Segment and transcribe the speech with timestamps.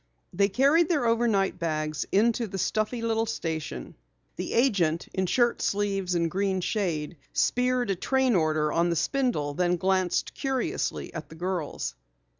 [0.33, 3.93] They carried their over night bags into the stuffy little station.
[4.35, 8.95] The agent, in shirt sleeves and green eye shade, speared a train order on the
[8.95, 11.93] spindle and then glanced curiously at the girls.